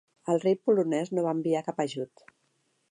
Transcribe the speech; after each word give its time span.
El 0.33 0.39
rei 0.45 0.55
polonès 0.69 1.11
no 1.17 1.27
va 1.27 1.35
enviar 1.39 1.63
cap 1.69 1.87
ajut. 1.87 2.27